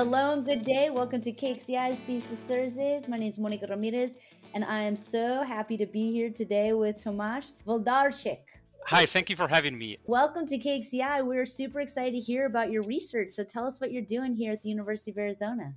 Hello 0.00 0.32
and 0.32 0.46
good 0.46 0.64
day. 0.64 0.88
Welcome 0.88 1.20
to 1.20 1.30
KXCI's 1.30 1.98
Thesis 2.06 2.40
Thursdays. 2.40 3.06
My 3.06 3.18
name 3.18 3.32
is 3.32 3.38
Monica 3.38 3.66
Ramirez, 3.66 4.14
and 4.54 4.64
I 4.64 4.80
am 4.80 4.96
so 4.96 5.42
happy 5.42 5.76
to 5.76 5.84
be 5.84 6.10
here 6.10 6.30
today 6.30 6.72
with 6.72 7.04
Tomasz 7.04 7.52
Wlodarczyk. 7.66 8.38
Hi, 8.86 9.04
thank 9.04 9.28
you 9.28 9.36
for 9.36 9.46
having 9.46 9.76
me. 9.76 9.98
Welcome 10.06 10.46
to 10.46 10.56
KXCI. 10.56 11.26
We're 11.26 11.44
super 11.44 11.80
excited 11.80 12.12
to 12.12 12.18
hear 12.18 12.46
about 12.46 12.70
your 12.70 12.82
research. 12.84 13.32
So 13.32 13.44
tell 13.44 13.66
us 13.66 13.78
what 13.78 13.92
you're 13.92 14.00
doing 14.00 14.32
here 14.34 14.52
at 14.52 14.62
the 14.62 14.70
University 14.70 15.10
of 15.10 15.18
Arizona. 15.18 15.74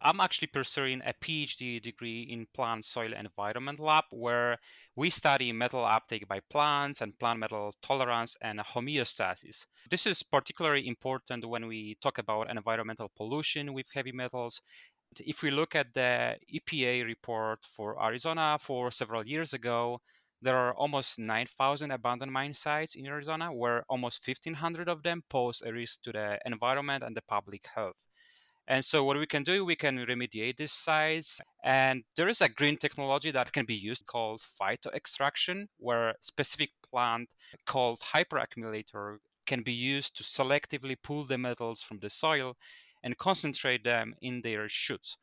I'm 0.00 0.20
actually 0.20 0.48
pursuing 0.48 1.00
a 1.04 1.14
PhD 1.14 1.80
degree 1.80 2.22
in 2.22 2.46
plant 2.54 2.84
soil 2.84 3.12
environment 3.12 3.80
lab 3.80 4.04
where 4.10 4.58
we 4.94 5.10
study 5.10 5.52
metal 5.52 5.84
uptake 5.84 6.28
by 6.28 6.40
plants 6.50 7.00
and 7.00 7.18
plant 7.18 7.40
metal 7.40 7.74
tolerance 7.82 8.36
and 8.40 8.60
homeostasis. 8.60 9.64
This 9.88 10.06
is 10.06 10.22
particularly 10.22 10.86
important 10.86 11.46
when 11.46 11.66
we 11.66 11.96
talk 12.02 12.18
about 12.18 12.50
environmental 12.50 13.10
pollution 13.16 13.72
with 13.72 13.88
heavy 13.94 14.12
metals. 14.12 14.60
If 15.18 15.42
we 15.42 15.50
look 15.50 15.74
at 15.74 15.94
the 15.94 16.36
EPA 16.54 17.04
report 17.06 17.64
for 17.64 18.02
Arizona 18.02 18.58
for 18.60 18.90
several 18.90 19.26
years 19.26 19.54
ago, 19.54 20.00
there 20.42 20.56
are 20.56 20.74
almost 20.74 21.18
9,000 21.18 21.90
abandoned 21.90 22.32
mine 22.32 22.52
sites 22.52 22.94
in 22.94 23.06
Arizona, 23.06 23.52
where 23.52 23.84
almost 23.88 24.26
1,500 24.26 24.88
of 24.88 25.02
them 25.02 25.22
pose 25.30 25.62
a 25.64 25.72
risk 25.72 26.02
to 26.02 26.12
the 26.12 26.38
environment 26.44 27.02
and 27.02 27.16
the 27.16 27.22
public 27.22 27.66
health. 27.74 27.96
And 28.68 28.84
so 28.84 29.04
what 29.04 29.18
we 29.18 29.26
can 29.26 29.44
do, 29.44 29.64
we 29.64 29.76
can 29.76 29.98
remediate 30.06 30.56
these 30.56 30.72
sites. 30.72 31.40
And 31.62 32.02
there 32.16 32.28
is 32.28 32.40
a 32.40 32.48
green 32.48 32.76
technology 32.76 33.30
that 33.30 33.52
can 33.52 33.64
be 33.64 33.74
used 33.74 34.06
called 34.06 34.42
phytoextraction, 34.60 35.66
where 35.78 36.14
specific 36.20 36.70
plant 36.90 37.28
called 37.64 38.00
hyperaccumulator 38.00 39.18
can 39.46 39.62
be 39.62 39.72
used 39.72 40.16
to 40.16 40.24
selectively 40.24 40.96
pull 41.00 41.22
the 41.22 41.38
metals 41.38 41.80
from 41.80 41.98
the 42.00 42.10
soil 42.10 42.56
and 43.04 43.16
concentrate 43.18 43.84
them 43.84 44.14
in 44.20 44.40
their 44.42 44.68
shoots. 44.68 45.16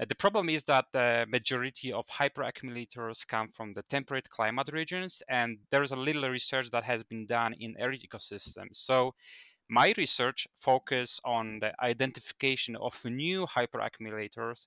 Uh, 0.00 0.04
the 0.08 0.14
problem 0.14 0.48
is 0.48 0.64
that 0.64 0.86
the 0.92 1.26
majority 1.28 1.92
of 1.92 2.06
hyperaccumulators 2.06 3.26
come 3.26 3.48
from 3.48 3.72
the 3.72 3.82
temperate 3.84 4.28
climate 4.28 4.70
regions, 4.72 5.22
and 5.28 5.58
there 5.70 5.82
is 5.82 5.92
a 5.92 5.96
little 5.96 6.28
research 6.28 6.70
that 6.70 6.84
has 6.84 7.02
been 7.04 7.26
done 7.26 7.54
in 7.58 7.74
arid 7.78 8.02
ecosystems. 8.02 8.76
So 8.76 9.14
my 9.68 9.92
research 9.96 10.46
focus 10.54 11.20
on 11.24 11.60
the 11.60 11.72
identification 11.82 12.76
of 12.76 13.04
new 13.04 13.46
hyperaccumulators 13.46 14.66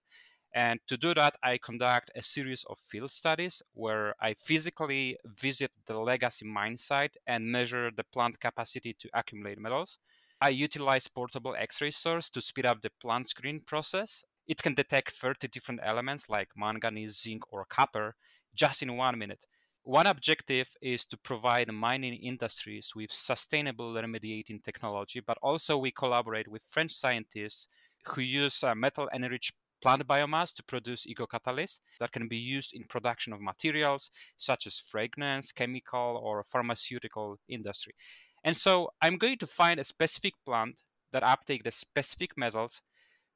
and 0.53 0.79
to 0.87 0.97
do 0.97 1.13
that, 1.13 1.35
I 1.43 1.59
conduct 1.59 2.09
a 2.15 2.23
series 2.23 2.63
of 2.69 2.79
field 2.79 3.11
studies 3.11 3.61
where 3.73 4.15
I 4.19 4.33
physically 4.33 5.17
visit 5.25 5.71
the 5.85 5.99
legacy 5.99 6.45
mine 6.45 6.77
site 6.77 7.17
and 7.27 7.51
measure 7.51 7.91
the 7.95 8.03
plant 8.03 8.39
capacity 8.39 8.95
to 8.99 9.09
accumulate 9.13 9.59
metals. 9.59 9.99
I 10.41 10.49
utilize 10.49 11.07
portable 11.07 11.55
X-ray 11.55 11.91
source 11.91 12.29
to 12.31 12.41
speed 12.41 12.65
up 12.65 12.81
the 12.81 12.89
plant 12.89 13.29
screening 13.29 13.61
process. 13.61 14.23
It 14.47 14.63
can 14.63 14.73
detect 14.73 15.11
30 15.11 15.47
different 15.49 15.81
elements 15.83 16.29
like 16.29 16.49
manganese, 16.57 17.21
zinc, 17.21 17.43
or 17.53 17.65
copper 17.65 18.15
just 18.55 18.81
in 18.81 18.97
one 18.97 19.19
minute. 19.19 19.45
One 19.89 20.05
objective 20.05 20.69
is 20.83 21.03
to 21.05 21.17
provide 21.17 21.73
mining 21.73 22.13
industries 22.13 22.91
with 22.95 23.11
sustainable 23.11 23.91
remediating 23.95 24.63
technology, 24.63 25.19
but 25.19 25.39
also 25.41 25.79
we 25.79 25.89
collaborate 25.89 26.47
with 26.47 26.61
French 26.61 26.91
scientists 26.91 27.67
who 28.05 28.21
use 28.21 28.63
uh, 28.63 28.75
metal 28.75 29.09
enriched 29.11 29.55
plant 29.81 30.05
biomass 30.07 30.53
to 30.57 30.63
produce 30.63 31.07
ecocatalysts 31.07 31.79
that 31.99 32.11
can 32.11 32.27
be 32.27 32.37
used 32.37 32.75
in 32.75 32.83
production 32.83 33.33
of 33.33 33.41
materials 33.41 34.11
such 34.37 34.67
as 34.67 34.77
fragrance, 34.77 35.51
chemical, 35.51 36.21
or 36.23 36.43
pharmaceutical 36.43 37.39
industry. 37.47 37.95
And 38.43 38.55
so 38.55 38.91
I'm 39.01 39.17
going 39.17 39.39
to 39.39 39.47
find 39.47 39.79
a 39.79 39.83
specific 39.83 40.33
plant 40.45 40.83
that 41.13 41.23
uptake 41.23 41.63
the 41.63 41.71
specific 41.71 42.37
metals 42.37 42.79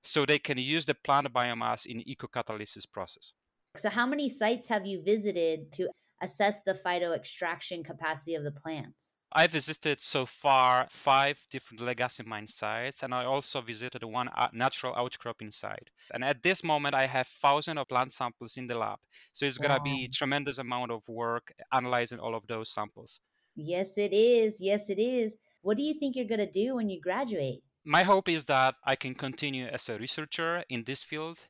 so 0.04 0.24
they 0.24 0.38
can 0.38 0.60
use 0.60 0.86
the 0.86 0.94
plant 0.94 1.34
biomass 1.34 1.88
in 1.88 2.04
ecocatalysis 2.04 2.86
process. 2.94 3.34
So 3.76 3.90
how 3.90 4.06
many 4.06 4.30
sites 4.30 4.68
have 4.68 4.86
you 4.86 5.02
visited 5.02 5.72
to 5.72 5.90
assess 6.24 6.64
the 6.64 6.74
phytoextraction 6.74 7.86
capacity 7.86 8.34
of 8.36 8.44
the 8.44 8.52
plants? 8.52 9.18
I 9.36 9.48
visited 9.48 10.00
so 10.00 10.28
far 10.28 10.86
five 10.90 11.40
different 11.50 11.82
legacy 11.82 12.24
mine 12.24 12.48
sites, 12.48 13.02
and 13.02 13.14
I 13.16 13.26
also 13.26 13.62
visited 13.62 14.04
one 14.04 14.30
natural 14.54 14.96
outcropping 14.96 15.50
site. 15.52 15.90
And 16.14 16.24
at 16.24 16.44
this 16.44 16.64
moment, 16.64 16.94
I 16.94 17.08
have 17.08 17.28
thousands 17.28 17.80
of 17.80 17.88
plant 17.88 18.14
samples 18.14 18.58
in 18.58 18.68
the 18.68 18.76
lab. 18.76 19.00
So 19.34 19.48
it's 19.48 19.60
wow. 19.60 19.68
gonna 19.68 19.84
be 19.84 20.08
tremendous 20.08 20.60
amount 20.60 20.92
of 20.92 21.02
work 21.08 21.52
analyzing 21.72 22.20
all 22.20 22.36
of 22.36 22.46
those 22.48 22.70
samples. 22.70 23.20
Yes, 23.56 23.98
it 23.98 24.14
is. 24.14 24.62
Yes, 24.62 24.90
it 24.90 25.00
is. 25.00 25.36
What 25.62 25.78
do 25.78 25.84
you 25.84 25.96
think 25.96 26.16
you're 26.16 26.34
gonna 26.34 26.52
do 26.52 26.76
when 26.76 26.90
you 26.90 27.02
graduate? 27.02 27.64
My 27.86 28.04
hope 28.04 28.30
is 28.30 28.46
that 28.46 28.76
I 28.86 28.96
can 28.96 29.16
continue 29.16 29.66
as 29.66 29.90
a 29.90 29.98
researcher 29.98 30.64
in 30.70 30.84
this 30.86 31.04
field 31.04 31.48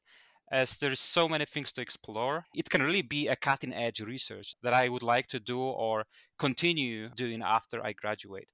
as 0.51 0.77
there's 0.77 0.99
so 0.99 1.27
many 1.27 1.45
things 1.45 1.71
to 1.73 1.81
explore. 1.81 2.45
It 2.53 2.69
can 2.69 2.81
really 2.81 3.01
be 3.01 3.27
a 3.27 3.35
cutting 3.35 3.73
edge 3.73 4.01
research 4.01 4.55
that 4.63 4.73
I 4.73 4.89
would 4.89 5.03
like 5.03 5.27
to 5.29 5.39
do 5.39 5.59
or 5.59 6.05
continue 6.37 7.09
doing 7.09 7.41
after 7.41 7.83
I 7.83 7.93
graduate. 7.93 8.47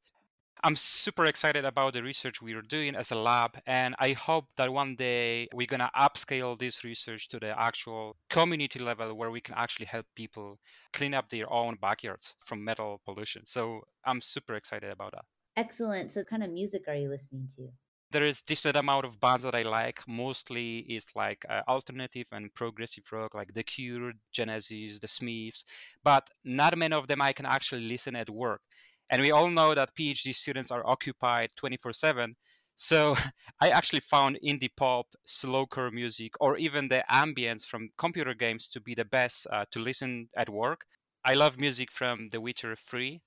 I'm 0.61 0.75
super 0.75 1.25
excited 1.25 1.63
about 1.63 1.93
the 1.93 2.03
research 2.03 2.41
we 2.41 2.53
are 2.53 2.61
doing 2.61 2.93
as 2.95 3.11
a 3.11 3.15
lab, 3.15 3.51
and 3.65 3.95
I 3.97 4.11
hope 4.11 4.45
that 4.57 4.73
one 4.73 4.97
day 4.97 5.47
we're 5.53 5.67
gonna 5.67 5.89
upscale 5.97 6.59
this 6.59 6.83
research 6.83 7.29
to 7.29 7.39
the 7.39 7.57
actual 7.57 8.17
community 8.29 8.79
level 8.79 9.13
where 9.15 9.31
we 9.31 9.39
can 9.39 9.55
actually 9.55 9.85
help 9.85 10.05
people 10.15 10.59
clean 10.91 11.13
up 11.13 11.29
their 11.29 11.49
own 11.51 11.77
backyards 11.81 12.35
from 12.45 12.63
metal 12.63 12.99
pollution. 13.05 13.45
So 13.45 13.81
I'm 14.03 14.19
super 14.19 14.55
excited 14.55 14.91
about 14.91 15.13
that. 15.13 15.23
Excellent. 15.55 16.11
So, 16.11 16.21
what 16.21 16.27
kind 16.27 16.43
of 16.43 16.51
music 16.51 16.83
are 16.89 16.95
you 16.95 17.09
listening 17.09 17.47
to? 17.55 17.69
There 18.11 18.25
is 18.25 18.41
decent 18.41 18.75
amount 18.75 19.05
of 19.05 19.19
bands 19.19 19.43
that 19.43 19.55
I 19.55 19.63
like. 19.63 20.01
Mostly 20.07 20.79
is 20.79 21.05
like 21.15 21.45
uh, 21.49 21.61
alternative 21.67 22.27
and 22.31 22.53
progressive 22.53 23.03
rock, 23.11 23.35
like 23.35 23.53
The 23.53 23.63
Cure, 23.63 24.13
Genesis, 24.31 24.99
The 24.99 25.07
Smiths, 25.07 25.63
but 26.03 26.29
not 26.43 26.77
many 26.77 26.95
of 26.95 27.07
them 27.07 27.21
I 27.21 27.33
can 27.33 27.45
actually 27.45 27.87
listen 27.87 28.15
at 28.15 28.29
work. 28.29 28.61
And 29.09 29.21
we 29.21 29.31
all 29.31 29.49
know 29.49 29.73
that 29.73 29.95
PhD 29.95 30.33
students 30.33 30.71
are 30.71 30.85
occupied 30.85 31.49
24 31.55 31.93
7. 31.93 32.35
So 32.75 33.15
I 33.61 33.69
actually 33.69 33.99
found 34.01 34.39
indie 34.45 34.75
pop, 34.75 35.07
slowcore 35.27 35.91
music, 35.91 36.33
or 36.39 36.57
even 36.57 36.87
the 36.87 37.03
ambience 37.11 37.65
from 37.65 37.89
computer 37.97 38.33
games 38.33 38.69
to 38.69 38.81
be 38.81 38.95
the 38.95 39.05
best 39.05 39.47
uh, 39.51 39.65
to 39.71 39.79
listen 39.79 40.29
at 40.35 40.49
work. 40.49 40.85
I 41.25 41.33
love 41.33 41.59
music 41.59 41.91
from 41.91 42.29
The 42.31 42.39
Witcher 42.39 42.75
3. 42.75 43.21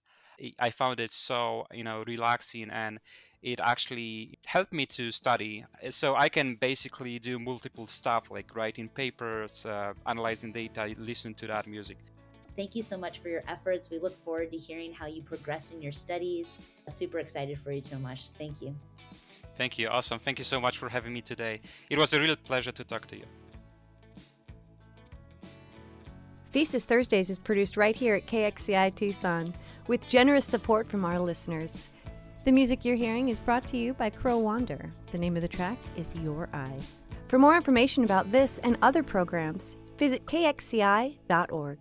I 0.59 0.70
found 0.70 0.99
it 0.99 1.12
so, 1.12 1.66
you 1.72 1.84
know, 1.84 2.03
relaxing 2.06 2.70
and 2.70 2.99
it 3.42 3.60
actually 3.60 4.38
helped 4.47 4.72
me 4.72 4.86
to 4.86 5.10
study. 5.10 5.64
So 5.91 6.14
I 6.14 6.28
can 6.28 6.54
basically 6.54 7.19
do 7.19 7.38
multiple 7.38 7.86
stuff 7.86 8.30
like 8.30 8.54
writing 8.54 8.88
papers, 8.88 9.66
uh, 9.66 9.94
analyzing 10.06 10.53
data, 10.53 10.94
listen 10.97 11.34
to 11.34 11.47
that 11.48 11.66
music. 11.66 11.98
Thank 12.54 12.76
you 12.76 12.82
so 12.82 12.97
much 12.97 13.19
for 13.19 13.28
your 13.28 13.42
efforts. 13.48 13.91
We 13.91 13.98
look 13.98 14.16
forward 14.25 14.52
to 14.52 14.58
hearing 14.58 14.92
how 14.92 15.06
you 15.06 15.22
progress 15.22 15.72
in 15.72 15.81
your 15.81 15.92
studies. 15.92 16.52
Super 16.86 17.19
excited 17.19 17.58
for 17.58 17.72
you, 17.72 17.81
Tomasz. 17.81 18.31
Thank 18.38 18.60
you. 18.60 18.75
Thank 19.56 19.78
you. 19.78 19.88
Awesome. 19.88 20.19
Thank 20.19 20.38
you 20.38 20.44
so 20.44 20.60
much 20.60 20.78
for 20.78 20.88
having 20.88 21.12
me 21.12 21.22
today. 21.22 21.60
It 21.91 21.98
was 21.98 22.12
a 22.12 22.20
real 22.20 22.36
pleasure 22.36 22.72
to 22.72 22.84
talk 22.84 23.06
to 23.06 23.16
you. 23.16 23.25
Thesis 26.52 26.84
Thursdays 26.84 27.31
is 27.31 27.38
produced 27.38 27.78
right 27.78 27.97
here 27.97 28.14
at 28.14 28.26
KXCI 28.26 28.94
Tucson 28.94 29.54
with 29.86 30.06
generous 30.06 30.44
support 30.44 30.88
from 30.88 31.04
our 31.04 31.19
listeners. 31.19 31.88
The 32.44 32.50
music 32.50 32.84
you're 32.84 32.97
hearing 32.97 33.28
is 33.28 33.38
brought 33.38 33.64
to 33.69 33.76
you 33.76 33.94
by 33.94 34.10
Crow 34.10 34.36
Wander. 34.38 34.91
The 35.12 35.19
name 35.19 35.36
of 35.36 35.42
the 35.42 35.48
track 35.48 35.78
is 35.97 36.16
Your 36.16 36.48
Eyes. 36.53 37.06
For 37.28 37.38
more 37.38 37.54
information 37.54 38.03
about 38.03 38.32
this 38.32 38.58
and 38.64 38.76
other 38.82 39.04
programs, 39.04 39.76
visit 39.97 40.26
kxci.org. 40.26 41.78